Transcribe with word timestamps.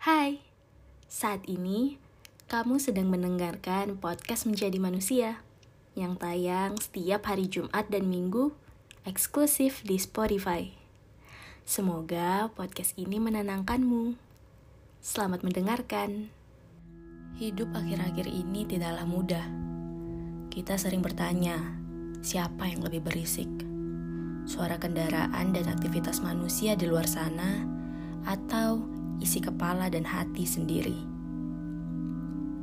Hai, 0.00 0.40
saat 1.12 1.44
ini 1.44 2.00
kamu 2.48 2.80
sedang 2.80 3.12
mendengarkan 3.12 4.00
podcast 4.00 4.48
Menjadi 4.48 4.80
Manusia 4.80 5.44
yang 5.92 6.16
tayang 6.16 6.80
setiap 6.80 7.28
hari 7.28 7.52
Jumat 7.52 7.84
dan 7.92 8.08
Minggu 8.08 8.48
eksklusif 9.04 9.84
di 9.84 10.00
Spotify. 10.00 10.72
Semoga 11.68 12.48
podcast 12.56 12.96
ini 12.96 13.20
menenangkanmu. 13.20 14.16
Selamat 15.04 15.44
mendengarkan. 15.44 16.32
Hidup 17.36 17.68
akhir-akhir 17.76 18.24
ini 18.24 18.64
tidaklah 18.64 19.04
mudah. 19.04 19.44
Kita 20.48 20.80
sering 20.80 21.04
bertanya, 21.04 21.60
siapa 22.24 22.72
yang 22.72 22.80
lebih 22.80 23.04
berisik? 23.04 23.52
Suara 24.48 24.80
kendaraan 24.80 25.52
dan 25.52 25.68
aktivitas 25.68 26.24
manusia 26.24 26.72
di 26.72 26.88
luar 26.88 27.04
sana, 27.04 27.68
atau 28.24 28.99
isi 29.20 29.38
kepala 29.38 29.92
dan 29.92 30.08
hati 30.08 30.48
sendiri. 30.48 30.96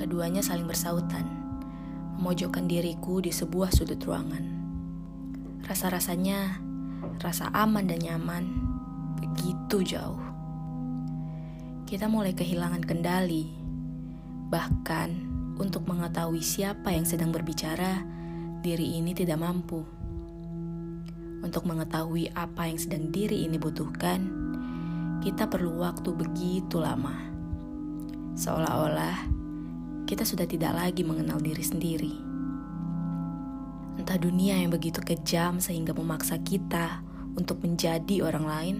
Keduanya 0.00 0.40
saling 0.40 0.64
bersautan, 0.64 1.28
memojokkan 2.18 2.66
diriku 2.66 3.20
di 3.20 3.30
sebuah 3.30 3.70
sudut 3.70 4.00
ruangan. 4.02 4.44
Rasa-rasanya, 5.68 6.58
rasa 7.20 7.52
aman 7.52 7.84
dan 7.86 8.00
nyaman, 8.00 8.44
begitu 9.20 9.84
jauh. 9.84 10.22
Kita 11.84 12.08
mulai 12.08 12.32
kehilangan 12.32 12.84
kendali, 12.84 13.52
bahkan 14.48 15.12
untuk 15.60 15.84
mengetahui 15.84 16.40
siapa 16.40 16.94
yang 16.94 17.04
sedang 17.04 17.34
berbicara, 17.34 18.02
diri 18.64 18.96
ini 18.96 19.12
tidak 19.12 19.42
mampu. 19.42 19.84
Untuk 21.38 21.66
mengetahui 21.66 22.34
apa 22.34 22.66
yang 22.66 22.78
sedang 22.78 23.10
diri 23.14 23.46
ini 23.46 23.58
butuhkan, 23.58 24.47
kita 25.18 25.50
perlu 25.50 25.82
waktu 25.82 26.14
begitu 26.14 26.78
lama. 26.78 27.14
Seolah-olah 28.38 29.26
kita 30.06 30.22
sudah 30.22 30.46
tidak 30.46 30.78
lagi 30.78 31.02
mengenal 31.02 31.42
diri 31.42 31.64
sendiri. 31.64 32.14
Entah 33.98 34.14
dunia 34.14 34.62
yang 34.62 34.70
begitu 34.70 35.02
kejam 35.02 35.58
sehingga 35.58 35.90
memaksa 35.90 36.38
kita 36.38 37.02
untuk 37.34 37.58
menjadi 37.66 38.22
orang 38.22 38.46
lain, 38.46 38.76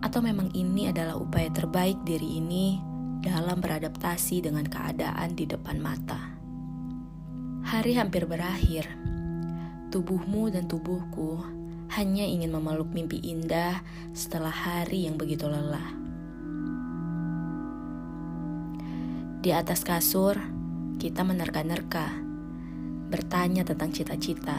atau 0.00 0.24
memang 0.24 0.48
ini 0.56 0.88
adalah 0.88 1.20
upaya 1.20 1.52
terbaik 1.52 2.00
diri 2.08 2.40
ini 2.40 2.80
dalam 3.20 3.60
beradaptasi 3.60 4.40
dengan 4.40 4.64
keadaan 4.64 5.36
di 5.36 5.44
depan 5.44 5.76
mata. 5.76 6.20
Hari 7.66 7.92
hampir 7.98 8.24
berakhir. 8.24 8.88
Tubuhmu 9.92 10.50
dan 10.50 10.66
tubuhku 10.66 11.44
hanya 11.94 12.26
ingin 12.26 12.50
memeluk 12.50 12.90
mimpi 12.90 13.22
indah 13.22 13.84
setelah 14.10 14.50
hari 14.50 15.06
yang 15.06 15.14
begitu 15.14 15.46
lelah. 15.46 15.94
Di 19.44 19.54
atas 19.54 19.86
kasur, 19.86 20.34
kita 20.98 21.22
menerka-nerka, 21.22 22.10
bertanya 23.06 23.62
tentang 23.62 23.94
cita-cita, 23.94 24.58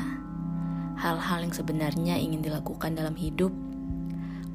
hal-hal 0.96 1.44
yang 1.44 1.52
sebenarnya 1.52 2.16
ingin 2.16 2.40
dilakukan 2.40 2.96
dalam 2.96 3.18
hidup 3.20 3.52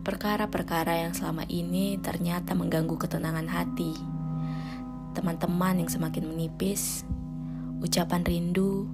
perkara-perkara 0.03 1.07
yang 1.07 1.15
selama 1.15 1.47
ini 1.47 1.95
ternyata 2.03 2.59
mengganggu 2.59 2.99
ketenangan 2.99 3.47
hati. 3.47 3.95
Teman-teman 5.15 5.87
yang 5.87 5.91
semakin 5.91 6.27
menipis, 6.27 7.07
ucapan 7.79 8.27
rindu, 8.27 8.91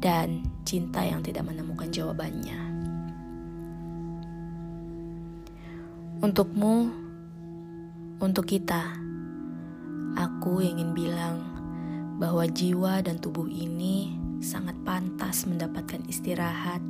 dan 0.00 0.44
cinta 0.68 1.00
yang 1.00 1.24
tidak 1.24 1.48
menemukan 1.48 1.88
jawabannya. 1.88 2.69
Untukmu, 6.20 6.92
untuk 8.20 8.44
kita, 8.44 8.92
aku 10.20 10.60
ingin 10.60 10.92
bilang 10.92 11.40
bahwa 12.20 12.44
jiwa 12.44 13.00
dan 13.00 13.16
tubuh 13.16 13.48
ini 13.48 14.20
sangat 14.44 14.76
pantas 14.84 15.48
mendapatkan 15.48 16.04
istirahat 16.12 16.84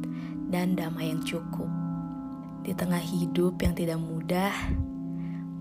dan 0.51 0.75
damai 0.75 1.15
yang 1.15 1.23
cukup. 1.23 1.71
Di 2.67 2.75
tengah 2.75 2.99
hidup 2.99 3.55
yang 3.63 3.79
tidak 3.79 4.03
mudah, 4.03 4.51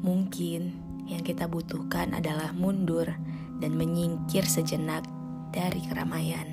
mungkin 0.01 0.73
yang 1.05 1.21
kita 1.21 1.45
butuhkan 1.45 2.17
adalah 2.17 2.49
mundur 2.57 3.05
dan 3.61 3.71
menyingkir 3.77 4.49
sejenak 4.49 5.05
dari 5.53 5.85
keramaian. 5.85 6.49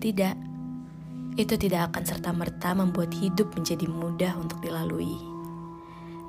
Tidak, 0.00 0.45
itu 1.36 1.54
tidak 1.60 1.92
akan 1.92 2.04
serta-merta 2.08 2.72
membuat 2.72 3.12
hidup 3.12 3.52
menjadi 3.52 3.84
mudah 3.84 4.32
untuk 4.40 4.56
dilalui. 4.64 5.20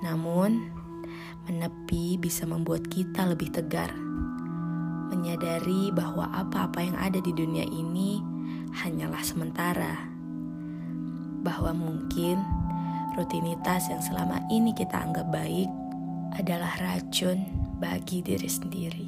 Namun, 0.03 0.67
menepi 1.47 2.19
bisa 2.19 2.43
membuat 2.43 2.91
kita 2.91 3.23
lebih 3.23 3.55
tegar, 3.55 3.95
menyadari 5.07 5.95
bahwa 5.95 6.27
apa-apa 6.35 6.83
yang 6.83 6.97
ada 6.99 7.23
di 7.23 7.31
dunia 7.31 7.63
ini 7.63 8.19
hanyalah 8.83 9.23
sementara 9.23 9.95
bahwa 11.39 11.71
mungkin 11.71 12.43
rutinitas 13.15 13.87
yang 13.87 14.03
selama 14.03 14.43
ini 14.51 14.75
kita 14.75 14.99
anggap 14.99 15.31
baik 15.31 15.71
adalah 16.35 16.75
racun 16.83 17.47
bagi 17.79 18.19
diri 18.19 18.49
sendiri. 18.51 19.07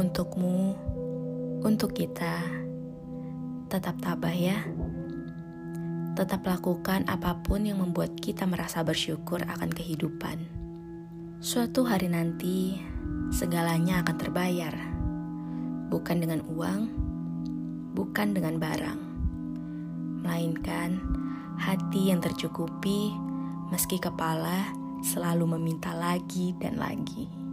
Untukmu, 0.00 0.95
untuk 1.66 1.98
kita, 1.98 2.46
tetap 3.66 3.98
tabah 3.98 4.30
ya. 4.30 4.62
Tetap 6.14 6.46
lakukan 6.46 7.02
apa 7.10 7.42
pun 7.42 7.66
yang 7.66 7.82
membuat 7.82 8.14
kita 8.22 8.46
merasa 8.46 8.86
bersyukur 8.86 9.42
akan 9.42 9.74
kehidupan. 9.74 10.46
Suatu 11.42 11.82
hari 11.82 12.06
nanti, 12.06 12.78
segalanya 13.34 14.06
akan 14.06 14.16
terbayar, 14.16 14.74
bukan 15.90 16.22
dengan 16.22 16.40
uang 16.46 17.06
bukan 17.96 18.36
dengan 18.36 18.60
barang, 18.60 19.00
melainkan 20.20 21.00
hati 21.56 22.12
yang 22.12 22.20
tercukupi, 22.20 23.08
meski 23.72 23.96
kepala 23.96 24.68
selalu 25.00 25.56
meminta 25.56 25.96
lagi 25.96 26.52
dan 26.60 26.76
lagi. 26.76 27.45